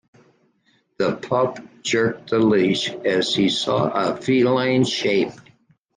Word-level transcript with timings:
The 0.97 1.15
pup 1.17 1.59
jerked 1.83 2.31
the 2.31 2.39
leash 2.39 2.89
as 2.89 3.35
he 3.35 3.49
saw 3.49 3.87
a 3.89 4.17
feline 4.17 4.83
shape. 4.83 5.33